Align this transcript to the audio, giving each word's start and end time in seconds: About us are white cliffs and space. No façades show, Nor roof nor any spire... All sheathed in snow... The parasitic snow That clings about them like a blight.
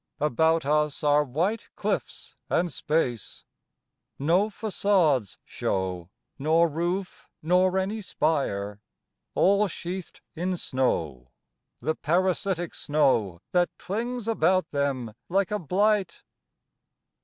About 0.19 0.65
us 0.65 1.03
are 1.03 1.23
white 1.23 1.69
cliffs 1.75 2.35
and 2.49 2.73
space. 2.73 3.45
No 4.17 4.49
façades 4.49 5.37
show, 5.45 6.09
Nor 6.39 6.67
roof 6.69 7.29
nor 7.43 7.77
any 7.77 8.01
spire... 8.01 8.81
All 9.35 9.67
sheathed 9.67 10.21
in 10.35 10.57
snow... 10.57 11.29
The 11.81 11.93
parasitic 11.93 12.73
snow 12.73 13.41
That 13.51 13.69
clings 13.77 14.27
about 14.27 14.71
them 14.71 15.13
like 15.29 15.51
a 15.51 15.59
blight. 15.59 16.23